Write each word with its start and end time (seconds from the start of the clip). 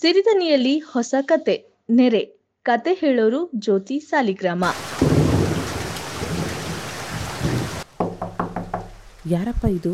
ಸಿರಿದನಿಯಲ್ಲಿ 0.00 0.78
ಹೊಸ 0.78 1.14
ಕತೆ, 1.20 1.54
ನೆರೆ. 1.90 2.20
ಕತೆ 2.62 2.94
ಹೇಳೋರು 2.94 3.50
ಜ್ಯೋತಿ 3.58 4.00
ಸಾಲಿಗ್ರಾಮ. 4.00 4.64
ಯಾರಪ್ಪ 9.26 9.64
ಇದು? 9.64 9.92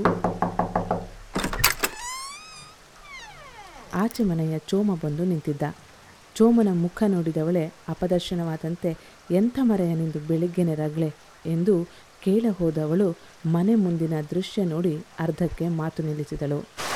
ಆಚೆ 3.94 4.22
ಮನೆಯ 4.24 4.58
ಚೋಮ 4.58 4.94
ಬಂದು 4.94 5.24
ನಿಂತಿದ್ದ. 5.24 5.62
ಚೋಮನ 6.34 6.68
ಮುಖ 6.72 7.02
ನೋಡಿದವಳೆ 7.08 7.64
ಅಪದರ್ಶನವಾದಂತೆ, 7.88 8.96
ಎಂಥ 9.30 9.58
ಮರೆಯ 9.62 9.94
ನಿಂದು 9.94 10.18
ಬೆಳಿಗ್ಗೆನೆ 10.18 10.74
ಎಂದು 11.46 11.84
ಕೇಳ 12.22 12.46
ಹೋದವಳು 12.58 13.16
ಮನೆ 13.46 13.74
ಮುಂದಿನ 13.74 14.20
ದೃಶ್ಯ 14.30 14.64
ನೋಡಿ 14.64 14.98
ಅರ್ಧಕ್ಕೆ 15.20 15.68
ಮಾತು 15.68 16.02
ನಿಲ್ಲಿಸಿದಳು. 16.02 16.89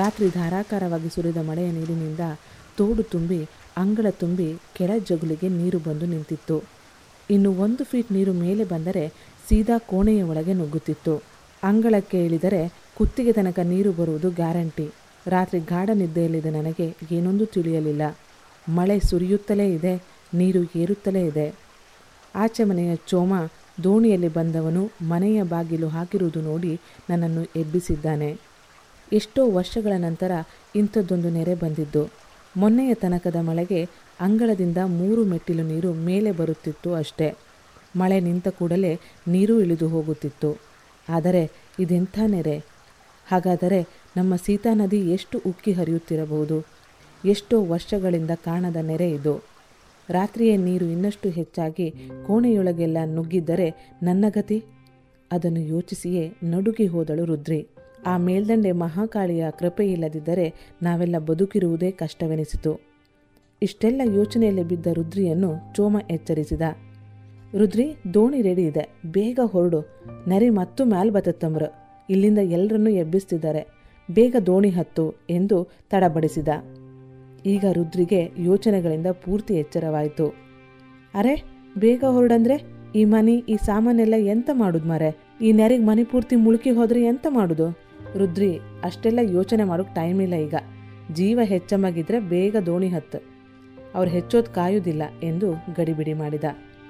ರಾತ್ರಿ 0.00 0.26
ಧಾರಾಕಾರವಾಗಿ 0.30 1.08
ಸುರಿದ 1.14 1.40
ಮಳೆಯ 1.48 1.70
ನೀರಿನಿಂದ 1.70 2.24
ತೋಡು 2.78 3.02
ತುಂಬಿ, 3.14 3.40
ಅಂಗಳ 3.76 4.06
ತುಂಬಿ 4.22 4.46
ಕೆಳ 4.76 4.90
ಜಗುಲಿಗೆ 5.08 5.48
ನೀರು 5.58 5.78
ಬಂದು 5.78 6.06
ನಿಂತಿತ್ತು. 6.06 6.56
ಇನ್ನು 7.30 7.50
ಒಂದು 7.64 7.82
ಫೀಟ್ 7.84 8.10
ನೀರು 8.12 8.32
ಮೇಲೆ 8.44 8.64
ಬಂದರೆ 8.64 9.04
ಸೀದಾ 9.48 9.76
ಕೋಣೆಯ 9.90 10.22
ಒಳಗೆ 10.22 10.54
ನುಗ್ಗುತ್ತಿತ್ತು. 10.60 11.14
ಅಂಗಳಕ್ಕೆ 11.62 12.18
ಇಳಿದರೆ 12.26 12.62
ಕುತ್ತಿಗೆ 12.96 13.32
ತನಕ 13.32 13.58
ನೀರು 13.72 13.90
ಬರುವುದು 13.92 14.28
ಗ್ಯಾರಂಟಿ. 14.30 14.86
ರಾತ್ರಿ 15.26 15.58
ಗಾಢ 15.72 15.90
ನಿದ್ದೆಯಲ್ಲಿದ್ದ 15.94 16.50
ನನಗೆ 16.56 16.86
ಏನೊಂದು 17.16 17.44
ತಿಳಿಯಲಿಲ್ಲ. 17.46 18.02
ಮಳೆ 18.66 18.96
ಸುರಿಯುತ್ತಲೇ 19.00 19.66
ಇದೆ, 19.74 19.94
ನೀರು 20.34 20.62
ಏರುತ್ತಲೇ 20.76 21.22
ಇದೆ. 21.30 21.46
ಆಚೆ 22.34 22.64
ಮನೆಯ 22.64 22.92
ಚೋಮ, 23.10 23.32
ದೋಣಿಯಲ್ಲಿ 23.84 24.30
ಬಂದವನು 24.38 24.82
ಮನೆಯ 25.02 25.38
ಬಾಗಿಲು 25.52 25.88
ಹಾಕಿರುವುದು 25.88 26.40
ನೋಡಿ 26.40 26.72
ನನ್ನನ್ನು 27.10 27.42
ಎಬ್ಬಿಸಿದ್ದಾನೆ. 27.60 28.30
ಎಷ್ಟೋ 29.12 29.50
ವರ್ಷಗಳ 29.50 29.92
ನಂತರ 29.96 30.30
ಇಂಥದ್ದೊಂದು 30.76 31.30
ನೆರೆ 31.30 31.54
ಬಂದಿದ್ದು. 31.54 32.10
ಮೊನ್ನೆಯ 32.56 32.94
ತನಕದ 32.94 33.36
ಮಳೆಗೆ 33.36 33.84
ಅಂಗಳದಿಂದ 34.20 34.76
ಮೂರು 34.84 35.24
ಮೆಟ್ಟಿಲು 35.24 35.62
ನೀರು 35.62 35.92
ಮೇಲೆ 35.92 36.32
ಬರುತ್ತಿತ್ತು 36.32 36.94
ಅಷ್ಟೇ. 36.94 37.34
ಮಳೆ 37.96 38.20
ನಿಂತ 38.20 38.48
ಕೂಡಲೇ 38.48 39.00
ನೀರು 39.28 39.60
ಇಳಿದು 39.60 39.88
ಹೋಗುತ್ತಿತ್ತು. 39.88 40.60
ಆದರೆ 41.08 41.50
ಇದೆಂಥ 41.80 42.18
ನೆರೆ? 42.26 42.58
ಹಾಗಾದರೆ 43.26 43.88
ನಮ್ಮ 44.16 44.36
ಸೀತಾ 44.36 44.74
ನದಿ 44.74 45.10
ಎಷ್ಟು 45.10 45.38
ಉಕ್ಕಿ 45.46 45.72
ಹರಿಯುತ್ತಿರಬಹುದು? 45.72 46.66
ಎಷ್ಟೋ 47.24 47.64
ವರ್ಷಗಳಿಂದ 47.64 48.30
ಕಾಣದ 48.34 48.76
ನೆರೆ 48.76 49.10
ಇದು. 49.10 49.44
ರಾತ್ರಿಯೇ 50.10 50.56
ನೀರು 50.56 50.84
ಇನ್ನಷ್ಟು 50.84 51.28
ಹೆಚ್ಚಾಗಿ 51.28 51.90
ಕೋಣೆಯೊಳಗೆಲ್ಲ 52.26 52.98
ನುಗ್ಗಿದ್ದರೆ 53.04 53.92
ನನ್ನ 54.02 54.24
ಗತಿ? 54.28 54.64
ಅದನ್ನು 55.32 55.60
ಯೋಚಿಸಿಯೇ 55.60 56.32
ನಡುಗಿ 56.44 56.86
ಹೋದಳು 56.86 57.24
ರುದ್ರಿ. 57.24 57.66
ಆ 58.06 58.16
ಮೇಲ್ದಂಡೆ 58.16 58.72
ಮಹಾಕಾಳಿಯ 58.72 59.46
ಕೃಪೆಯಿಲ್ಲದಿದ್ದರೆ 59.58 60.54
ನಾವೆಲ್ಲ 60.82 61.18
ಬದುಕಿರುವುದೇ 61.18 61.90
ಕಷ್ಟವೆನಿಸಿತು. 61.90 62.80
ಇಷ್ಟೆಲ್ಲ 63.62 64.00
ಯೋಚನೆಯಲ್ಲಿ 64.14 64.62
ಬಿದ್ದ 64.62 64.86
ರುದ್ರಿಯನ್ನು 64.86 65.74
ಚೋಮ 65.74 65.96
ಎಚ್ಚರಿಸಿದ. 66.10 66.60
ರುದ್ರಿ, 67.58 67.96
ದೋಣಿ 68.14 68.42
ರೆಡಿ 68.42 68.62
ಇದೆ. 68.62 68.94
ಬೇಗ 69.06 69.40
ಹೊರಡು. 69.44 69.80
ನರಿ 70.28 70.50
ಮತ್ತು 70.50 70.84
ಮ್ಯಾಲ್ 70.84 71.10
ಬತ್ತಮ್ರು 71.10 71.74
ಇಲ್ಲಿಂದ 72.10 72.38
ಎಲ್ಲರನ್ನೂ 72.38 72.90
ಎಬ್ಬಿಸ್ತಿದ್ದಾರೆ. 72.90 73.66
ಬೇಗ 74.10 74.36
ದೋಣಿ 74.46 74.70
ಹತ್ತು 74.70 75.14
ಎಂದು 75.30 75.68
ತಡಬಡಿಸಿದ. 75.90 76.48
ಈಗ 77.46 77.64
ರುದ್ರಿಗೆ 77.72 78.30
ಯೋಚನೆಗಳಿಂದ 78.38 79.06
ಪೂರ್ತಿ 79.06 79.54
ಎಚ್ಚರವಾಯಿತು. 79.54 80.34
ಅರೆ, 81.14 81.44
ಬೇಗ 81.78 82.04
ಹೊರಡಂದ್ರೆ? 82.04 82.82
ಈ 82.94 83.04
ಮನಿ, 83.04 83.44
ಈ 83.48 83.56
ಸಾಮಾನೆಲ್ಲ 83.56 84.14
ಎಂತ 84.18 84.50
ಮಾಡುದು 84.52 84.88
ಮರೆ? 84.88 85.16
ಈ 85.42 85.52
ನೆರಿಗೆ 85.52 85.84
ಮನೆ 85.84 86.04
ಪೂರ್ತಿ 86.04 86.36
ಮುಳುಕಿ 86.36 86.70
ಹೋದ್ರೆ 86.70 87.02
ಎಂತ 87.02 87.26
ಮಾಡುದು? 87.30 87.91
ರುದ್ರಿ, 88.18 88.58
ಅಷ್ಟೆಲ್ಲ 88.82 89.18
ಯೋಚನೆ 89.22 89.64
ಮಾಡೋಕೆ 89.64 89.94
ಟೈಮ್ 89.94 90.22
ಇಲ್ಲ 90.22 90.34
ಈಗ. 90.34 90.54
ಜೀವ 91.12 91.40
ಹೆಚ್ಚಮ್ಮಗಿದ್ರೆ 91.44 92.20
ಬೇಗ 92.20 92.56
ದೋಣಿ 92.66 92.88
ಹತ್ತು. 92.88 93.18
ಅವ್ರು 93.94 94.10
ಹೆಚ್ಚೋದು 94.10 94.54
ಕಾಯುವುದಿಲ್ಲ 94.54 95.02
ಎಂದು 95.22 95.52
ಗಡಿಬಿಡಿ 95.52 96.12
ಮಾಡಿದ. 96.12 96.44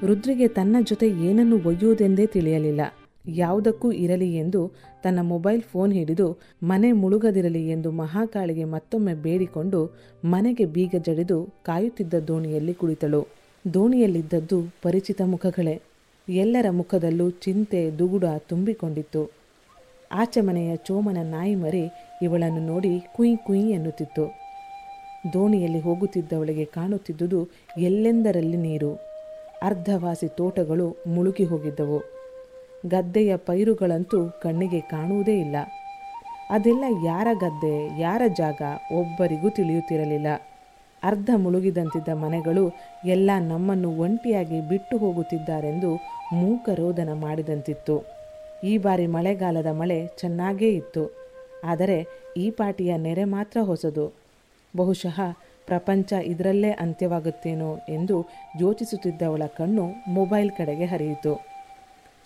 ರುದ್ರಿಗೆ 0.07 0.49
ತನ್ನ 0.49 0.77
ಜೊತೆ 0.83 1.09
ಏನನ್ನು 1.09 1.57
ಒಯ್ಯುವುದೆಂದೇ 1.57 2.27
ತಿಳಿಯಲಿಲ್ಲ. 2.27 2.81
ಯಾವುದಕ್ಕೂ 3.29 3.93
ಇರಲಿ 3.93 4.37
ಎಂದು 4.37 4.73
ತನ್ನ 5.03 5.19
ಮೊಬೈಲ್ 5.23 5.63
ಫೋನ್ 5.63 5.93
ಹಿಡಿದು 5.93 6.39
ಮನೆ 6.63 6.93
ಮುಳುಗದಿರಲಿ 6.93 7.69
ಎಂದು 7.69 7.91
ಮಹಾಕಾಳಿಗೆ 7.91 8.65
ಮತ್ತೊಮ್ಮೆ 8.65 9.15
ಬೇಡಿಕೊಂಡು 9.15 9.97
ಮನೆಗೆ 10.25 10.65
ಬೀಗ 10.65 10.95
ಜಡಿದು 10.99 11.49
ಕಾಯುತ್ತಿದ್ದ 11.63 12.15
ದೋಣಿಯಲ್ಲಿ 12.15 12.75
ಕುಳಿತಳು. 12.75 13.27
ದೋಣಿಯಲ್ಲಿದ್ದದ್ದು 13.75 14.63
ಪರಿಚಿತ 14.83 15.23
ಮುಖಗಳೇ. 15.23 15.83
ಎಲ್ಲರ 16.29 16.67
ಮುಖದಲ್ಲೂ 16.71 17.31
ಚಿಂತೆ, 17.31 17.91
ದುಗುಡ 17.99 18.25
ತುಂಬಿಕೊಂಡಿತ್ತು. 18.39 19.42
ಆಚೆ 20.13 20.41
ಮನೆಯ 20.41 20.77
ಚೋಮನ 20.77 21.17
ನಾಯಿ 21.23 21.55
ಮರಿ 21.55 21.91
ಇವಳನ್ನು 22.23 22.61
ನೋಡಿ 22.61 23.01
ಕುಯಿ 23.17 23.37
ಕುಯಿ 23.37 23.71
ಎನ್ನುತ್ತಿತ್ತು. 23.71 24.25
ದೋಣಿಯಲ್ಲಿ 25.33 25.81
ಹೋಗುತ್ತಿದ್ದವಳಿಗೆ 25.81 26.65
ಕಾಣುತ್ತಿದ್ದುದು 26.65 27.49
ಎಲ್ಲೆಂದರಲ್ಲಿ 27.79 28.57
ನೀರು. 28.57 28.95
ಅರ್ಧವಾಸಿ 29.63 30.29
ತೋಟಗಳು 30.29 30.97
ಮುಳುಗಿ 31.07 31.45
ಹೋಗಿದ್ದವು. 31.45 31.99
ಗದ್ದೆಯ 32.87 33.37
ಪೈರುಗಳಂತೂ 33.37 34.29
ಕಣ್ಣಿಗೆ 34.29 34.81
ಕಾಣುವುದೇ 34.81 35.41
ಇಲ್ಲ. 35.41 35.57
ಅದೆಲ್ಲ 36.51 36.85
ಯಾರ 37.05 37.29
ಗದ್ದೆ, 37.33 38.01
ಯಾರ 38.01 38.23
ಜಾಗ 38.39 38.63
ಒಬ್ಬರಿಗೂ 38.93 39.51
ತಿಳಿಯುತ್ತಿರಲಿಲ್ಲ. 39.51 40.27
ಅರ್ಧ 41.03 41.31
ಮುಳುಗಿದಂತಿದ್ದ 41.37 42.09
ಮನೆಗಳು 42.09 42.73
ಎಲ್ಲ 43.05 43.31
ನಮ್ಮನ್ನು 43.41 43.91
ಒಂಟಿಯಾಗಿ 43.91 44.69
ಬಿಟ್ಟು 44.69 44.99
ಹೋಗುತ್ತಿದ್ದಾರೆಂದು 44.99 45.95
ಮೂಕರೋದನ 46.33 47.09
ಮಾಡಿದಂತಿತ್ತು. 47.13 48.22
ಈ 48.65 48.79
ಬಾರಿ 48.79 49.07
ಮಳೆಗಾಲದ 49.07 49.67
ಮಳೆ 49.67 49.99
ಚೆನ್ನಾಗೇ 50.21 50.71
ಇತ್ತು. 50.71 51.05
ಆದರೆ 51.65 51.99
ಈ 52.37 52.51
ಪಾಟಿಯ 52.51 52.97
ನೆರೆ 52.97 53.25
ಮಾತ್ರ 53.25 53.59
ಹೊಸದು. 53.61 54.05
ಬಹುಶಃ 54.77 55.21
ಪ್ರಪಂಚ 55.67 56.13
ಇದರಲ್ಲೇ 56.13 56.71
ಅಂತ್ಯವಾಗುತ್ತೇನೋ 56.71 57.79
ಎಂದು 57.89 58.17
ಯೋಚಿಸುತ್ತಿದ್ದವಳ 58.61 59.43
ಕಣ್ಣು 59.59 59.85
ಮೊಬೈಲ್ 60.09 60.51
ಕಡೆಗೆ 60.51 60.85
ಹರಿಯಿತು. 60.85 61.33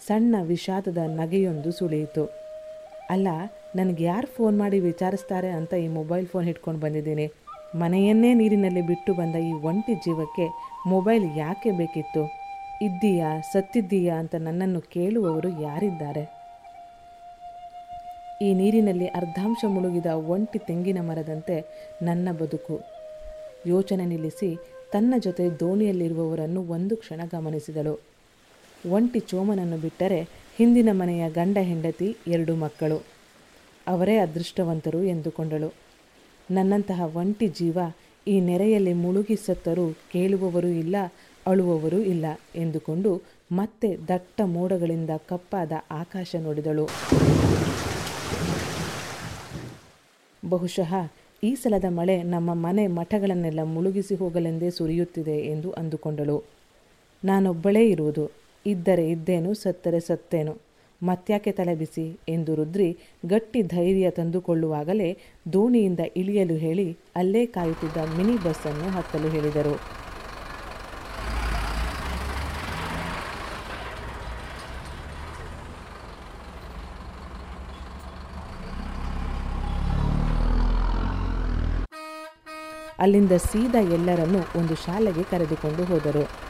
ಸಣ್ಣ 0.06 0.36
ವಿಷಾದದ 0.42 0.98
ನಗೆಯೊಂದು 1.20 1.72
ಸುಳಿಯಿತು. 1.72 2.24
ಅಲ್ಲ, 3.10 3.28
ನನಗೆ 3.76 4.04
ಯಾರು 4.04 4.26
ಫೋನ್ 4.26 4.56
ಮಾಡಿ 4.58 4.80
ವಿಚಾರಿಸ್ತಾರೆ 4.80 5.50
ಅಂತ 5.50 5.74
ಈ 5.74 5.88
ಮೊಬೈಲ್ 5.88 6.26
ಫೋನ್ 6.26 6.44
ಹಿಡ್ಕೊಂಡು 6.44 6.80
ಬಂದಿದ್ದೀನಿ. 6.80 7.26
ಮನೆಯನ್ನೇ 7.74 8.34
ನೀರಿನಲ್ಲಿ 8.34 8.80
ಬಿಟ್ಟು 8.80 9.14
ಬಂದ 9.14 9.36
ಈ 9.50 9.52
ಒಂಟಿ 9.52 9.94
ಜೀವಕ್ಕೆ 9.94 10.46
ಮೊಬೈಲ್ 10.86 11.24
ಯಾಕೆ 11.38 11.70
ಬೇಕಿತ್ತು? 11.70 12.45
ಇದ್ದೀಯಾ, 12.82 13.40
ಸತ್ತಿದ್ದೀಯಾ 13.40 14.18
ಅಂತ 14.18 14.34
ನನ್ನನ್ನು 14.34 14.80
ಕೇಳುವವರು 14.80 15.60
ಯಾರಿದ್ದಾರೆ? 15.62 16.36
ಈ 18.42 18.54
ನೀರಿನಲ್ಲಿ 18.54 19.06
ಅರ್ಧಾಂಶ 19.06 19.64
ಮುಳುಗಿದ 19.68 20.06
ಒಂಟಿ 20.06 20.58
ತೆಂಗಿನ 20.58 20.98
ಮರದಂತೆ 21.00 21.64
ನನ್ನ 22.02 22.28
ಬದುಕು. 22.32 22.80
ಯೋಚನೆ 23.66 24.04
ನಿಲ್ಲಿಸಿ 24.04 24.56
ತನ್ನ 24.92 25.14
ಜೊತೆ 25.18 25.50
ದೋಣಿಯಲ್ಲಿರುವವರನ್ನು 25.50 26.62
ಒಂದು 26.62 26.96
ಕ್ಷಣ 26.96 27.20
ಗಮನಿಸಿದಳು. 27.32 28.00
ಒಂಟಿ 28.90 29.20
ಚೋಮನನ್ನು 29.20 29.76
ಬಿಟ್ಟರೆ 29.76 30.22
ಹಿಂದಿನ 30.56 30.88
ಮನೆಯ 30.92 31.30
ಗಂಡ 31.30 31.58
ಹೆಂಡತಿ 31.60 32.16
ಎರಡು 32.26 32.54
ಮಕ್ಕಳು. 32.54 33.04
ಅವರೇ 33.86 34.16
ಅದೃಷ್ಟವಂತರು 34.16 35.02
ಎಂದುಕೊಂಡಳು. 35.04 35.72
ನನ್ನಂತಹ 36.50 37.16
ಒಂಟಿ 37.16 37.48
ಜೀವ 37.48 37.78
ಈ 38.28 38.40
ನೆರೆಯಲ್ಲಿ 38.40 38.92
ಮುಳುಗಿ 38.92 39.36
ಸತ್ತರೂ 39.36 39.92
ಕೇಳುವವರೂ 40.12 40.68
ಇಲ್ಲ 40.68 40.96
ಅಳುವವರೂ 41.46 41.98
ಇಲ್ಲ 42.12 42.26
ಎಂದುಕೊಂಡು 42.56 43.12
ಮತ್ತೆ 43.52 43.88
ದಟ್ಟ 44.08 44.40
ಮೋಡಗಳಿಂದ 44.54 45.12
ಕಪ್ಪಾದ 45.28 45.72
ಆಕಾಶ 45.90 46.36
ನೋಡಿದಳು. 46.46 46.86
ಬಹುಶಃ 50.42 50.92
ಈ 51.42 51.54
ಸಲದ 51.54 51.84
ಮಳೆ 51.90 52.22
ನಮ್ಮ 52.22 52.50
ಮನೆ 52.54 52.86
ಮಠಗಳನ್ನೆಲ್ಲ 52.86 53.62
ಮುಳುಗಿಸಿ 53.64 54.14
ಹೋಗಲೆಂದೇ 54.14 54.70
ಸುರಿಯುತ್ತಿದೆ 54.70 55.36
ಎಂದು 55.52 55.70
ಅಂದುಕೊಂಡಳು. 55.70 56.36
ನಾನೊಬ್ಬಳೇ 57.22 57.82
ಇರುವುದು, 57.88 58.24
ಇದ್ದರೆ 58.66 59.04
ಇದ್ದೇನು, 59.10 59.54
ಸತ್ತರೆ 59.54 60.00
ಸತ್ತೇನು 60.00 60.54
ಮತ್ಯಾಕೆ 61.02 61.52
ತಲೆಬಿಸಿ 61.52 62.04
ಎಂದು 62.28 62.52
ರುದ್ರಿ 62.54 62.88
ಗಟ್ಟಿ 63.26 63.62
ಧೈರ್ಯ 63.62 64.10
ತಂದುಕೊಳ್ಳುವಾಗಲೇ 64.10 65.08
ದೋಣಿಯಿಂದ 65.52 66.02
ಇಳಿಯಲು 66.16 66.56
ಹೇಳಿ 66.64 66.86
ಅಲ್ಲೇ 67.16 67.46
ಕಾಯುತ್ತಿದ್ದ 67.46 67.96
ಮಿನಿ 68.16 68.36
ಬಸ್ಸನ್ನು 68.44 68.88
ಹತ್ತಲು 68.96 69.28
ಹೇಳಿದರು. 69.28 69.74
ಅಲ್ಲಿಂದ 82.98 83.32
ಸೀದಾ 83.32 83.80
ಎಲ್ಲರನ್ನೂ 83.80 84.38
ಒಂದು 84.56 84.74
ಶಾಲೆಗೆ 84.74 85.22
ಕರೆದುಕೊಂಡು 85.22 85.84
ಹೋದರು. 85.84 86.46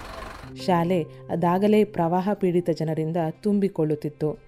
ಶಾಲೆ 0.66 1.06
ಅದಾಗಲೇ 1.30 1.84
ಪ್ರವಾಹ 1.84 2.28
ಪೀಡಿತ 2.32 2.70
ಜನರಿಂದ 2.70 3.16
ತುಂಬಿಕೊಳ್ಳುತ್ತಿತ್ತು. 3.42 4.38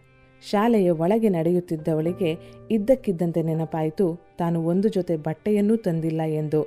ಶಾಲೆಯ 0.51 0.91
ಒಳಗೆ 0.91 1.29
ನಡೆಯುತ್ತಿದ್ದವಳಿಗೆ 1.29 2.39
ಇದ್ದಕ್ಕಿದ್ದಂತೆ 2.71 3.43
ನೆನಪಾಯಿತು, 3.43 4.21
ತಾನು 4.39 4.65
ಒಂದು 4.65 4.89
ಜೊತೆ 4.89 5.17
ಬಟ್ಟೆಯನ್ನೂ 5.17 5.77
ತಂದಿಲ್ಲ 5.77 6.21
ಎಂದು. 6.23 6.63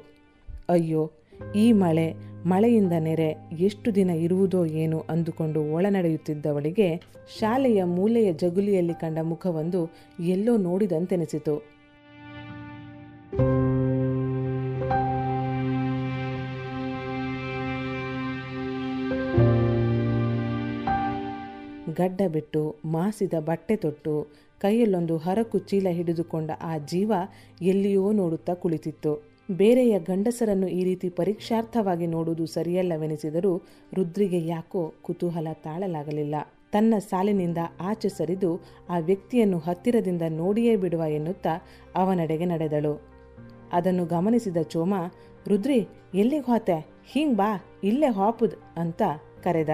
ಅಯ್ಯೋ, 0.69 1.12
ಈ 1.56 1.72
ಮಳೆ, 1.72 2.13
ಮಳೆಯಿಂದ 2.45 2.92
ನೆರೆ, 3.00 3.50
ಎಷ್ಟು 3.60 3.95
ದಿನ 3.95 4.10
ಇರುವುದೋ 4.10 4.66
ಏನು 4.66 5.04
ಅಂದುಕೊಂಡು 5.10 5.74
ಒಳನಡೆಯುತ್ತಿದ್ದವಳಿಗೆ 5.74 7.01
ಶಾಲೆಯ 7.39 7.84
ಮೂಲೆಯ 7.84 8.34
ಜಗುಲಿಯಲ್ಲಿ 8.34 8.94
ಕಂಡ 8.94 9.18
ಮುಖವೊಂದು 9.22 9.89
ಎಲ್ಲೋ 10.19 10.57
ನೋಡಿದಂತೆನಿಸಿತು. 10.57 11.81
ಬಿಟ್ಟು 22.31 22.75
ಮಾಸಿದ 22.86 23.33
ಬಟ್ಟೆ 23.39 23.75
ತೊಟ್ಟು 23.75 24.28
ಕೈಯಲ್ಲೊಂದು 24.60 25.18
ಹರಕು 25.18 25.57
ಚೀಲ 25.60 25.88
ಹಿಡಿದುಕೊಂಡ 25.89 26.51
ಆ 26.62 26.78
ಜೀವ 26.78 27.13
ಎಲ್ಲಿಯೋ 27.62 28.12
ನೋಡುತ್ತಾ 28.12 28.54
ಕುಳಿತಿತ್ತು. 28.54 29.31
ಬೇರೆಯ 29.51 30.00
ಗಂಡಸರನ್ನು 30.00 30.68
ಈ 30.68 30.83
ರೀತಿ 30.83 31.10
ಪರೀಕ್ಷಾರ್ಥವಾಗಿ 31.10 32.07
ನೋಡುವುದು 32.07 32.45
ಸರಿಯಲ್ಲವೆನಿಸಿದರೂ 32.45 33.57
ರುದ್ರಿಗೆ 33.94 34.48
ಯಾಕೋ 34.48 34.94
ಕುತೂಹಲ 35.01 35.48
ತಾಳಲಾಗಲಿಲ್ಲ. 35.54 36.36
ತನ್ನ 36.72 36.94
ಸಾಲಿನಿಂದ 37.10 37.57
ಆಚೆ 37.80 38.10
ಸರಿದು 38.10 38.63
ಆ 38.89 38.98
ವ್ಯಕ್ತಿಯನ್ನು 39.00 39.57
ಹತ್ತಿರದಿಂದ 39.57 40.22
ನೋಡಿಯೇ 40.30 40.75
ಬಿಡುವ 40.75 41.04
ಎನ್ನುತ್ತಾ 41.04 41.63
ಅವನಡೆಗೆ 41.95 42.45
ನಡೆದಳು. 42.45 43.01
ಅದನ್ನು 43.74 44.06
ಗಮನಿಸಿದ 44.06 44.57
ಚೋಮ, 44.62 44.94
ರುದ್ರಿ, 45.48 45.88
ಎಲ್ಲಿಗೆ 46.16 46.45
ಹೋತೆ? 46.45 46.88
ಹಿಂಗ್ 47.07 47.38
ಬಾ, 47.38 47.63
ಇಲ್ಲೇ 47.84 48.07
ಹಾಪುದ್ 48.07 48.56
ಅಂತ 48.75 49.01
ಕರೆದ. 49.44 49.69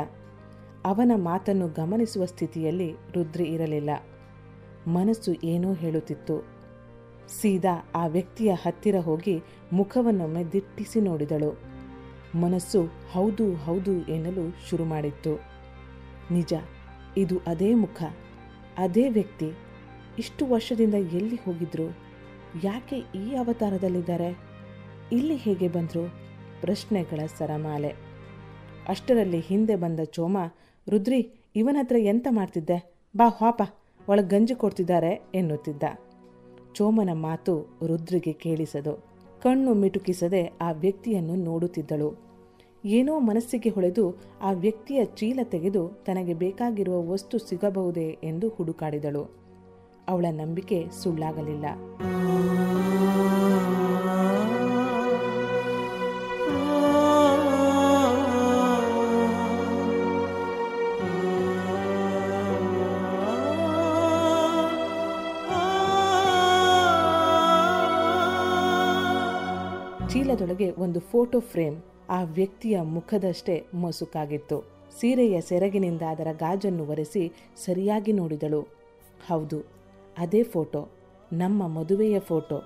ಅವನ 0.88 1.12
ಮಾತನ್ನು 1.16 1.68
ಗಮನಿಸುವ 1.68 2.26
ಸ್ಥಿತಿಯಲ್ಲಿ 2.26 2.90
ರುದ್ರಿ 3.14 3.46
ಇರಲಿಲ್ಲ. 3.46 3.90
ಮನಸ್ಸು 4.88 5.32
ಏನೋ 5.44 5.70
ಹೇಳುತ್ತಿತ್ತು. 5.74 6.36
ಸೀದಾ 7.42 7.74
ಆ 7.96 8.04
ವ್ಯಕ್ತಿಯ 8.08 8.52
ಹತ್ತಿರ 8.54 8.98
ಹೋಗಿ 9.00 9.36
ಮುಖವನ್ನೊಮ್ಮೆ 9.74 10.44
ದಿಟ್ಟಿಸಿ 10.52 11.00
ನೋಡಿದಳು. 11.02 11.52
ಮನಸ್ಸು 12.36 12.82
ಹೌದು 13.12 13.46
ಹೌದು 13.56 13.94
ಎನ್ನಲು 14.08 14.44
ಶುರು 14.70 14.86
ಮಾಡಿತ್ತು 14.86 15.34
ನಿಜ, 16.32 16.54
ಇದು 17.18 17.36
ಅದೇ 17.48 17.70
ಮುಖ, 17.74 18.00
ಅದೇ 18.78 19.10
ವ್ಯಕ್ತಿ. 19.10 19.50
ಇಷ್ಟು 20.20 20.44
ವರ್ಷದಿಂದ 20.46 20.94
ಎಲ್ಲಿ 20.94 21.38
ಹೋಗಿದ್ರು? 21.46 21.88
ಯಾಕೆ 22.64 22.98
ಈ 23.16 23.26
ಅವತಾರದಲ್ಲಿದ್ದಾರೆ? 23.36 24.30
ಇಲ್ಲಿ 25.12 25.36
ಹೇಗೆ 25.36 25.68
ಬಂದರು? 25.68 26.04
ಪ್ರಶ್ನೆಗಳ 26.62 27.20
ಸರಮಾಲೆ. 27.38 27.92
ಅಷ್ಟರಲ್ಲಿ 28.88 29.40
ಹಿಂದೆ 29.40 29.76
ಬಂದ 29.76 30.00
ಚೋಮ 30.00 30.38
ರುದ್ರಿ, 30.90 31.30
ಇವನ 31.56 31.78
ಹತ್ರ 31.80 31.96
ಎಂತ 31.96 32.28
ಮಾಡ್ತಿದ್ದೆ? 32.30 32.92
ಬಾ, 33.18 33.30
ಹಾಪ. 33.42 33.62
ಒಳಗೆ 34.10 34.28
ಗಂಜಿ 34.28 34.56
ಕೊಡ್ತಿದ್ದಾರೆ, 34.56 35.22
ಎನ್ನುತ್ತಿದ್ದ. 35.36 35.84
ಚೋಮನ 36.74 37.10
ಮಾತು 37.14 37.78
ರುದ್ರಿಗೆ 37.88 38.34
ಕೇಳಿಸದು. 38.34 39.04
ಕಣ್ಣು 39.44 39.74
ಮಿಟುಕಿಸದೆ 39.74 40.54
ಆ 40.62 40.72
ವ್ಯಕ್ತಿಯನ್ನು 40.72 41.36
ನೋಡುತ್ತಿದ್ದಳು. 41.36 42.14
ಏನೋ 42.86 43.20
ಮನಸ್ಸಿಗೆ 43.20 43.70
ಹೊಳೆದು 43.70 44.16
ಆ 44.42 44.52
ವ್ಯಕ್ತಿಯ 44.52 45.06
ಚೀಲ 45.06 45.40
ತೆಗೆದು 45.44 45.90
ತನಗೆ 46.06 46.34
ಬೇಕಾಗಿರುವ 46.34 47.12
ವಸ್ತು 47.12 47.38
ಸಿಗಬಹುದೇ 47.38 48.18
ಎಂದು 48.24 48.50
ಹುಡುಕಾಡಿದಳು. 48.50 49.32
ಅವಳ 50.08 50.26
ನಂಬಿಕೆ 50.32 50.86
ಸುಳ್ಳಾಗಲಿಲ್ಲ. 51.04 51.66
ಚೀಲದೊಳಗೆ 70.28 70.72
ಒಂದು 70.72 71.00
ಫೋಟೋ 71.00 71.40
ಫ್ರೇಮ್ 71.40 71.82
ಆ 72.10 72.24
ವ್ಯಕ್ತಿಯ 72.24 72.82
ಮುಖದಷ್ಟೇ 72.82 73.68
ಮಸುಕಾಗಿತ್ತು. 73.74 74.70
ಸೀರೆಯ 75.00 75.42
ಸೆರಗಿನಿಂದ 75.42 76.02
ಅದರ 76.02 76.28
ಗಾಜನ್ನು 76.32 76.86
ಒರೆಸಿ 76.86 77.32
ಸರಿಯಾಗಿ 77.66 78.12
ನೋಡಿದಳು. 78.12 78.62
ಹೌದು, 79.28 79.60
ಅದೇ 80.18 80.44
ಫೋಟೋ, 80.44 80.90
ನಮ್ಮ 81.34 81.68
ಮದುವೆಯ 81.68 82.20
ಫೋಟೋ. 82.20 82.64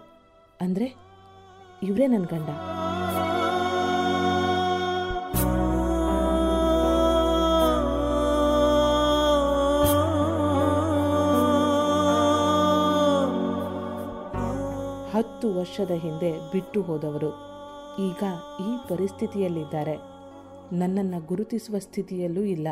ಅಂದ್ರೆ, 0.61 0.95
ಇವರೇ 1.83 2.07
ನನ್ನ 2.07 2.25
ಗಂಡ. 2.25 2.49
ಹತ್ತು 15.15 15.59
ವರ್ಷದ 15.59 15.91
ಹಿಂದೆ 15.91 16.51
ಬಿಟ್ಟು 16.51 16.81
ಹೋದವರು. 16.81 17.50
ಈಗ 17.99 18.23
ಈ 18.59 18.89
ಪರಿಸ್ಥಿತಿಯಲ್ಲಿದ್ದಾರೆ. 18.89 19.97
ನನ್ನನ್ನು 20.73 21.25
ಗುರುತಿಸುವ 21.25 21.79
ಸ್ಥಿತಿಯಲ್ಲೂ 21.79 22.41
ಇಲ್ಲ. 22.41 22.67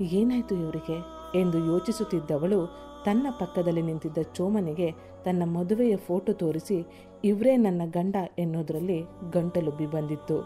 ಏನಾಯಿತು 0.00 0.54
ಇವರಿಗೆ? 0.54 1.20
ಎಂದು 1.40 1.58
ಯೋಚಿಸುತ್ತಿದ್ದವಳು 1.58 2.66
ತನ್ನ 3.04 3.26
ಪಕ್ಕದಲ್ಲಿ 3.30 3.82
ನಿಂತಿದ್ದ 3.82 4.18
ಚೋಮನಿಗೆ 4.34 4.92
ತನ್ನ 5.24 5.42
ಮದುವೆಯ 5.44 5.96
ಫೋಟೋ 5.96 6.32
ತೋರಿಸಿ, 6.32 6.86
ಇವರೇ 7.24 7.56
ನನ್ನ 7.56 7.82
ಗಂಡ 7.90 8.16
ಎನ್ನುವುದರಲ್ಲಿ 8.38 9.02
ಗಂಟಲುಬ್ಬಿ 9.30 9.86
ಬಂದಿತ್ತು. 9.86 10.40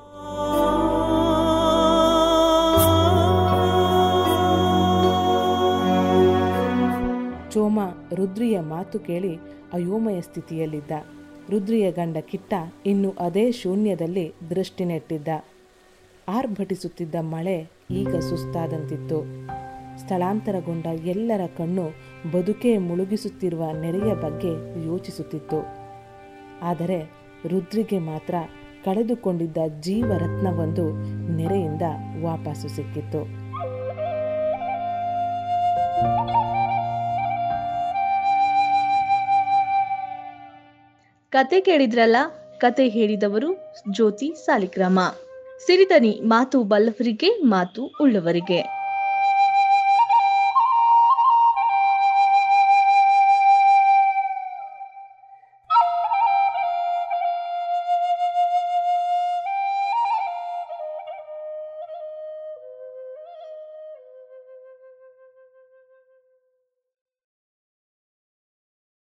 ಚೋಮ 7.52 7.80
ರುದ್ರಿಯ 8.14 8.60
ಮಾತು 8.60 8.98
ಕೇಳಿ 8.98 9.36
ಅಯೋಮಯ 9.72 10.20
ಸ್ಥಿತಿಯಲ್ಲಿದ್ದ. 10.20 10.90
ರುದ್ರಿಯ 11.50 11.92
ಗಂಡ 11.92 12.16
ಕಿಟ್ಟ 12.16 12.54
ಇನ್ನು 12.86 13.14
ಅದೇ 13.20 13.52
ಶೂನ್ಯದಲ್ಲಿ 13.52 14.32
ದೃಷ್ಟಿ 14.50 14.84
ನೆಟ್ಟಿದ್ದ. 14.84 15.28
ಆರ್ಭಟಿಸುತ್ತಿದ್ದ 16.28 17.14
ಮಳೆ 17.20 17.70
ಈಗ 17.90 18.16
ಸುಸ್ತಾದಂತಿತ್ತು. 18.16 19.24
ಸ್ಥಳಾಂತರಗೊಂಡ 20.00 20.86
ಎಲ್ಲರ 20.86 21.40
ಕಣ್ಣು 21.58 21.82
ಬದುಕೇ 22.32 22.78
ಮುಳುಗಿಸುತ್ತಿರುವ 22.78 23.64
ನೆರೆಯ 23.80 24.14
ಬಗ್ಗೆ 24.14 24.84
ಯೋಚಿಸುತ್ತಿತ್ತು. 24.86 25.66
ಆದರೆ 26.62 27.10
ರುದ್ರಿಗೆ 27.48 27.98
ಮಾತ್ರ 27.98 28.34
ಕಳೆದುಕೊಂಡಿದ್ದ 28.84 29.56
ಜೀವರತ್ನವೊಂದು 29.80 30.92
ನೆರೆಯಿಂದ 31.36 31.82
ವಾಪಸ್ಸು 32.22 32.68
ಸಿಕ್ಕಿತ್ತು. 32.68 33.43
ಕತೆ 41.34 41.60
ಕೇಳಿದ್ರಲ್ಲ 41.60 42.16
ಕತೆ 42.58 42.88
ಹೇಳಿದವರು 42.88 43.48
ಜ್ಯೋತಿ 43.90 44.34
ಸಾಲಿಗ್ರಾಮ. 44.44 44.98
ಸಿರಿದನಿ 45.66 46.20
ಮಾತು 46.24 46.62
ಬಲ್ಲವರಿಗೆ 46.62 47.30
ಮಾತು 47.30 47.90
ಉಳ್ಳವರಿಗೆ. 48.00 48.83